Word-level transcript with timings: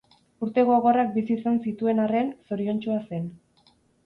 Urte 0.45 0.61
gogorrak 0.69 1.11
bizi 1.17 1.35
izan 1.35 1.59
zituen 1.67 2.01
arren, 2.07 2.33
zoriontsua 2.53 2.97
zen. 3.05 3.31